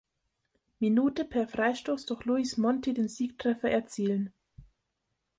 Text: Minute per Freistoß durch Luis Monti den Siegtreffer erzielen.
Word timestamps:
Minute 0.79 1.25
per 1.25 1.47
Freistoß 1.47 2.07
durch 2.07 2.25
Luis 2.25 2.57
Monti 2.57 2.91
den 2.95 3.07
Siegtreffer 3.07 3.69
erzielen. 3.69 4.33